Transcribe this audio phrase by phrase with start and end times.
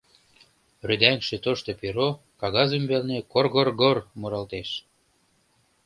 [0.87, 2.09] Рӱдаҥше тошто перо
[2.41, 4.69] кагаз ӱмбалне кор-гор-гор муралтеш.